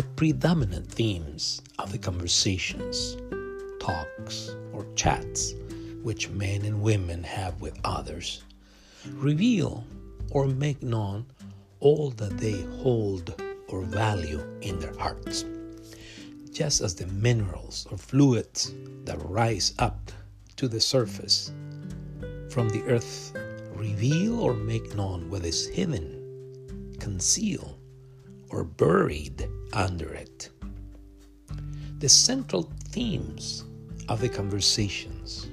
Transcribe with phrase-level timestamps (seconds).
[0.00, 3.18] the predominant themes of the conversations,
[3.78, 5.52] talks, or chats
[6.02, 8.42] which men and women have with others
[9.16, 9.84] reveal
[10.30, 11.26] or make known
[11.80, 13.34] all that they hold
[13.68, 15.44] or value in their hearts.
[16.50, 18.72] Just as the minerals or fluids
[19.04, 20.10] that rise up
[20.56, 21.52] to the surface
[22.48, 23.36] from the earth
[23.74, 27.76] reveal or make known what is hidden, concealed,
[28.48, 30.50] or buried under it.
[31.98, 33.64] The central themes
[34.08, 35.48] of the conversations,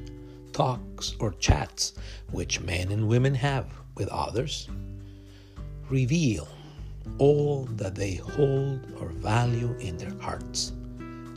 [0.54, 1.94] talks, or chats
[2.32, 4.70] which men and women have with others
[5.90, 6.48] reveal
[7.20, 10.74] all that they hold or value in their hearts,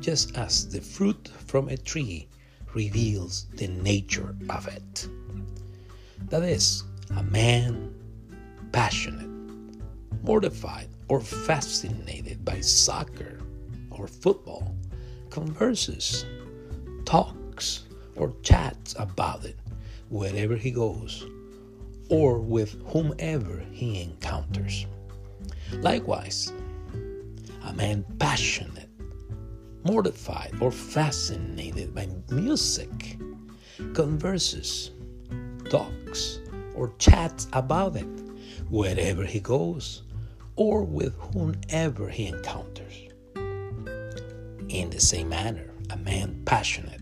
[0.00, 2.28] just as the fruit from a tree
[2.74, 5.08] reveals the nature of it.
[6.28, 6.84] That is,
[7.16, 7.94] a man
[8.72, 9.28] passionate,
[10.22, 13.40] mortified, or fascinated by soccer
[13.90, 14.76] or football
[15.28, 16.24] converses,
[17.04, 17.82] talks,
[18.14, 19.58] or chats about it
[20.08, 21.26] wherever he goes
[22.10, 24.86] or with whomever he encounters.
[25.80, 26.52] Likewise,
[27.64, 28.88] a man passionate,
[29.82, 33.16] mortified, or fascinated by music
[33.94, 34.92] converses,
[35.70, 36.38] talks,
[36.76, 38.06] or chats about it
[38.68, 40.02] wherever he goes
[40.60, 43.08] or with whomever he encounters.
[44.68, 47.00] In the same manner, a man passionate,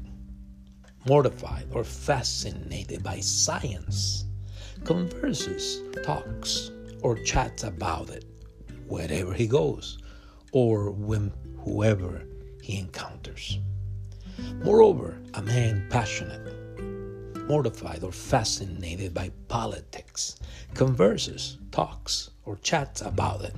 [1.08, 4.26] mortified, or fascinated by science
[4.84, 6.70] converses, talks,
[7.02, 8.24] or chats about it
[8.86, 9.98] wherever he goes
[10.52, 11.32] or with
[11.64, 12.22] whoever
[12.62, 13.58] he encounters.
[14.62, 15.42] Moreover, a
[17.48, 20.36] mortified, or fascinated by politics
[20.74, 23.54] converses, talks, or chats about it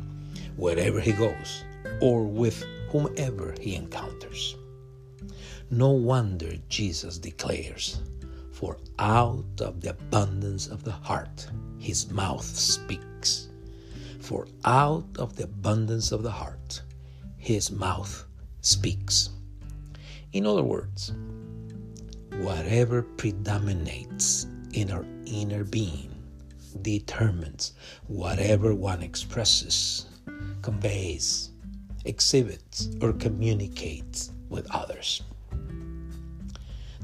[0.56, 1.64] wherever he goes
[2.00, 4.56] or with whomever he encounters.
[5.70, 8.00] No wonder Jesus declares,
[8.52, 11.48] For out of the abundance of the heart
[11.78, 13.48] his mouth speaks.
[14.20, 16.82] For out of the abundance of the heart
[17.36, 18.26] his mouth
[18.60, 19.30] speaks.
[20.32, 21.12] In other words,
[22.40, 26.10] whatever predominates in our inner being
[26.80, 27.74] determines
[28.06, 30.06] whatever one expresses,
[30.62, 31.50] conveys,
[32.06, 35.22] exhibits, or communicates with others.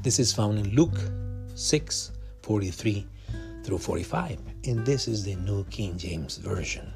[0.01, 0.99] This is found in Luke
[1.53, 2.11] 6
[2.41, 3.07] 43
[3.63, 6.91] through 45, and this is the New King James Version.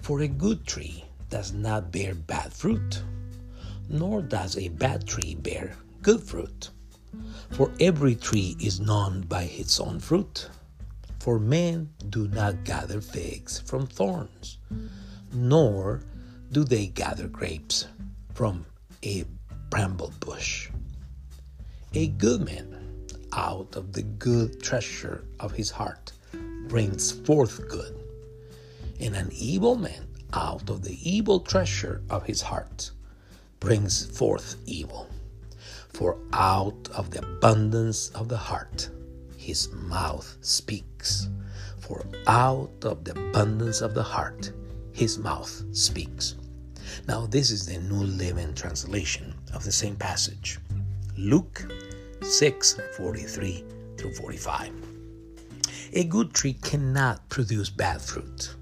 [0.00, 3.02] For a good tree does not bear bad fruit,
[3.90, 6.70] nor does a bad tree bear good fruit.
[7.52, 10.48] For every tree is known by its own fruit.
[11.18, 14.58] For men do not gather figs from thorns,
[15.32, 16.02] nor
[16.52, 17.86] do they gather grapes
[18.34, 18.64] from
[19.04, 19.24] a
[19.68, 20.70] bramble bush.
[21.92, 26.12] A good man out of the good treasure of his heart
[26.68, 27.94] brings forth good,
[29.00, 32.90] and an evil man out of the evil treasure of his heart
[33.58, 35.08] brings forth evil.
[35.92, 38.90] For out of the abundance of the heart
[39.36, 41.28] his mouth speaks.
[41.78, 44.52] For out of the abundance of the heart
[44.92, 46.36] his mouth speaks.
[47.06, 50.58] Now, this is the New Living Translation of the same passage.
[51.16, 51.70] Luke
[52.22, 53.64] 6 43
[53.96, 54.72] through 45.
[55.92, 58.54] A good tree cannot produce bad fruit,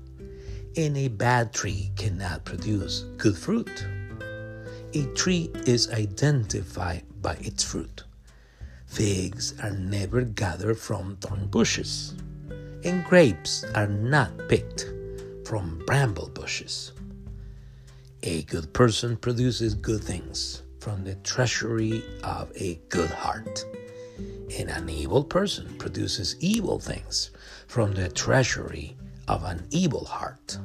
[0.76, 3.86] and a bad tree cannot produce good fruit.
[4.94, 8.04] A tree is identified by its fruit.
[8.86, 12.14] Figs are never gathered from thorn bushes,
[12.84, 14.90] and grapes are not picked
[15.44, 16.92] from bramble bushes.
[18.22, 23.66] A good person produces good things from the treasury of a good heart,
[24.58, 27.30] and an evil person produces evil things
[27.66, 28.96] from the treasury
[29.28, 30.56] of an evil heart.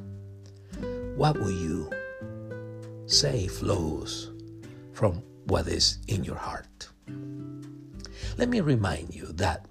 [1.17, 1.89] What will you
[3.05, 4.31] say flows
[4.93, 6.87] from what is in your heart?
[8.37, 9.65] Let me remind you that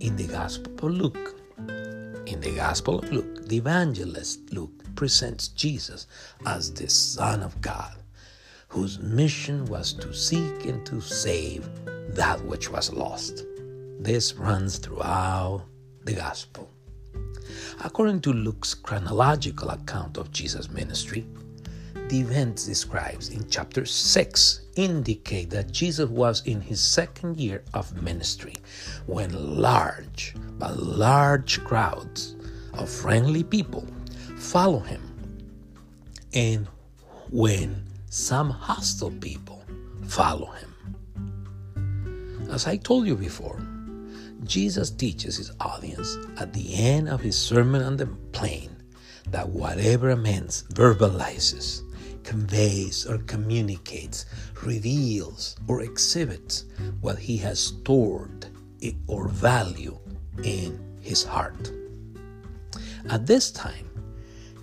[0.00, 1.40] in the Gospel of Luke,
[2.26, 6.06] in the Gospel of Luke, the evangelist Luke presents Jesus
[6.44, 7.96] as the Son of God,
[8.68, 11.68] whose mission was to seek and to save
[12.14, 13.44] that which was lost.
[13.98, 15.64] This runs throughout
[16.04, 16.68] the Gospel.
[17.82, 21.26] According to Luke's chronological account of Jesus' ministry,
[22.08, 28.00] the events described in chapter 6 indicate that Jesus was in his second year of
[28.02, 28.54] ministry
[29.06, 32.36] when large but large crowds
[32.74, 33.86] of friendly people
[34.36, 35.02] follow him
[36.32, 36.68] and
[37.30, 39.64] when some hostile people
[40.04, 40.72] follow him.
[42.50, 43.60] As I told you before,
[44.44, 48.70] Jesus teaches his audience at the end of his Sermon on the Plain
[49.30, 51.82] that whatever a man verbalizes,
[52.26, 54.26] conveys, or communicates,
[54.62, 56.64] reveals, or exhibits
[57.00, 58.46] what he has stored
[59.06, 59.96] or value
[60.42, 61.72] in his heart.
[63.08, 63.88] At this time,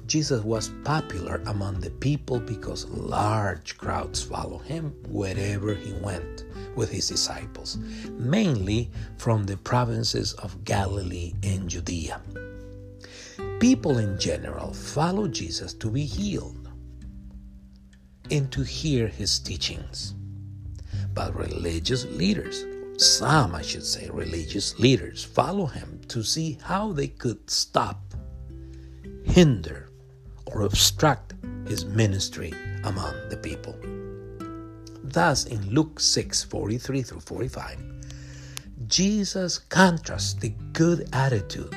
[0.06, 6.44] Jesus was popular among the people because large crowds followed him wherever he went
[6.76, 7.78] with his disciples,
[8.12, 12.22] mainly from the provinces of Galilee and Judea.
[13.60, 16.63] People in general follow Jesus to be healed
[18.32, 20.16] and to hear his teachings.
[21.14, 22.66] But religious leaders,
[22.98, 28.02] some I should say, religious leaders, follow him to see how they could stop,
[29.24, 29.90] hinder,
[30.48, 31.34] or obstruct
[31.68, 32.54] his ministry
[32.84, 33.76] among the people.
[35.04, 37.80] Thus, in Luke 6 43 through 45,
[38.88, 41.76] Jesus contrasts the good attitude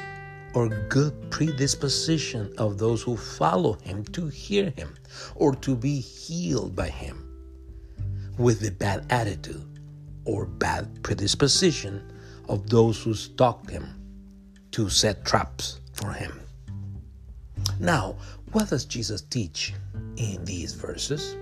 [0.57, 4.97] or good predisposition of those who follow him to hear him
[5.35, 7.23] or to be healed by him
[8.39, 9.79] with the bad attitude
[10.25, 12.11] or bad predisposition
[12.49, 13.87] of those who stalk him
[14.71, 16.41] to set traps for him.
[17.79, 18.17] Now,
[18.53, 19.75] what does Jesus teach
[20.17, 21.37] in these verses?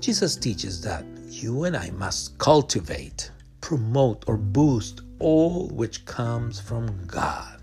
[0.00, 3.30] Jesus teaches that you and I must cultivate,
[3.60, 7.57] promote, or boost all which comes from God.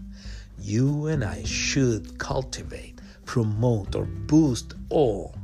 [0.68, 5.36] You and I should cultivate, promote, or boost all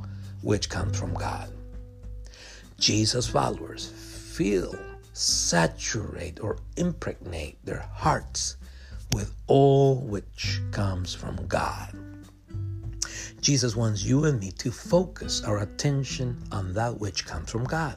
[0.42, 1.48] which comes from God.
[2.80, 4.76] Jesus' followers fill,
[5.12, 8.56] saturate, or impregnate their hearts
[9.12, 11.96] with all which comes from God.
[13.40, 17.96] Jesus wants you and me to focus our attention on that which comes from God.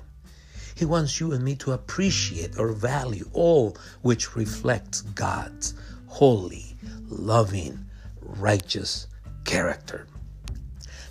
[0.76, 5.74] He wants you and me to appreciate or value all which reflects God's
[6.06, 6.75] holy,
[7.08, 7.86] loving,
[8.22, 9.08] righteous
[9.44, 10.08] character.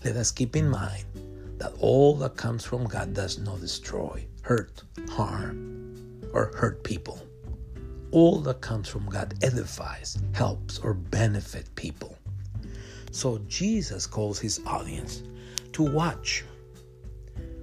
[0.05, 1.05] Let us keep in mind
[1.59, 7.21] that all that comes from God does not destroy, hurt, harm, or hurt people.
[8.11, 12.17] All that comes from God edifies, helps, or benefit people.
[13.12, 15.23] So Jesus calls his audience
[15.73, 16.44] to watch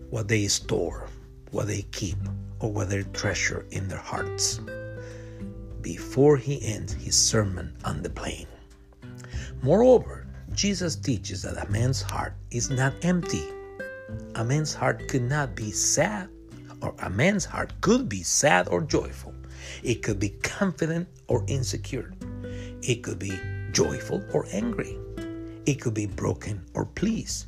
[0.09, 1.07] what they store,
[1.51, 2.17] what they keep,
[2.59, 4.59] or what they treasure in their hearts
[5.81, 8.47] before he ends his sermon on the plain.
[9.61, 13.47] Moreover, Jesus teaches that a man's heart is not empty.
[14.35, 16.29] A man's heart could not be sad,
[16.81, 19.33] or a man's heart could be sad or joyful.
[19.83, 22.11] It could be confident or insecure.
[22.81, 23.39] It could be
[23.71, 24.97] joyful or angry.
[25.65, 27.45] It could be broken or pleased.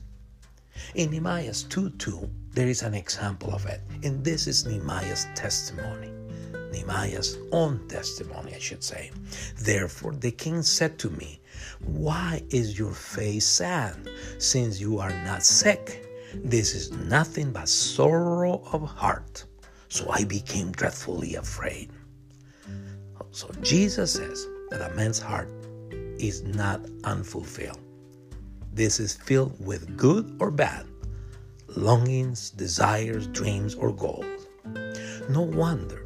[0.95, 6.11] In Nehemiah 2 2, there is an example of it, and this is Nehemiah's testimony.
[6.73, 9.11] Nehemiah's own testimony, I should say.
[9.59, 11.39] Therefore, the king said to me,
[11.85, 14.09] Why is your face sad,
[14.39, 16.03] since you are not sick?
[16.33, 19.45] This is nothing but sorrow of heart.
[19.87, 21.91] So I became dreadfully afraid.
[23.29, 25.49] So Jesus says that a man's heart
[26.17, 27.79] is not unfulfilled.
[28.73, 30.87] This is filled with good or bad,
[31.67, 34.47] longings, desires, dreams, or goals.
[35.29, 36.03] No wonder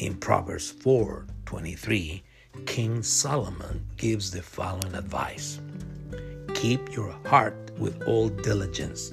[0.00, 2.22] in Proverbs 4 23,
[2.64, 5.60] King Solomon gives the following advice
[6.54, 9.12] Keep your heart with all diligence.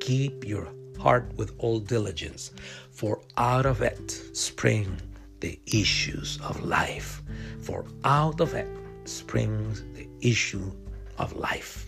[0.00, 0.68] Keep your
[1.00, 2.52] heart with all diligence,
[2.90, 4.94] for out of it spring
[5.40, 7.22] the issues of life.
[7.62, 8.68] For out of it
[9.04, 10.70] springs the issue
[11.16, 11.86] of life.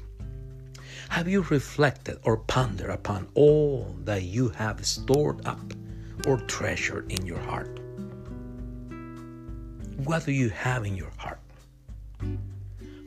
[1.10, 5.74] Have you reflected or pondered upon all that you have stored up
[6.26, 7.77] or treasured in your heart?
[10.04, 11.40] What do you have in your heart?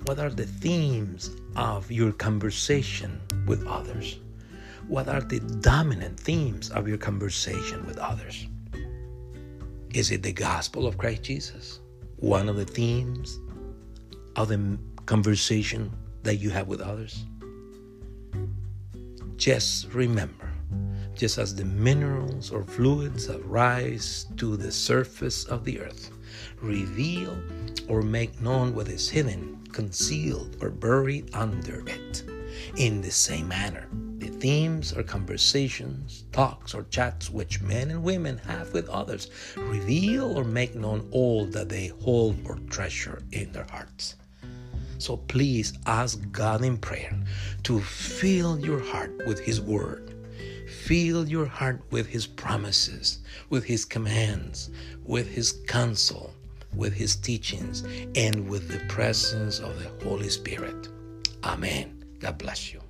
[0.04, 4.20] What are the themes of your conversation with others?
[4.90, 8.46] What are the dominant themes of your conversation with others?
[9.94, 11.80] Is it the gospel of Christ Jesus?
[12.18, 13.40] One of the themes
[14.36, 15.94] of the conversation
[16.24, 17.24] that you have with others?
[19.38, 20.52] Just remember,
[21.16, 26.12] just as the minerals or fluids that rise to the surface of the earth
[26.62, 27.38] reveal
[27.88, 32.24] or make known what is hidden, concealed, or buried under it,
[32.78, 38.38] in the same manner, the themes or conversations, talks, or chats which men and women
[38.40, 43.68] have with others reveal or make known all that they hold or treasure in their
[43.70, 44.16] hearts.
[45.00, 47.18] So please ask God in prayer
[47.64, 50.14] to fill your heart with His Word.
[50.86, 53.20] Fill your heart with His promises,
[53.50, 54.72] with His commands,
[55.06, 56.34] with His counsel,
[56.76, 57.84] with His teachings,
[58.16, 60.90] and with the presence of the Holy Spirit.
[61.44, 62.04] Amen.
[62.20, 62.81] God bless you.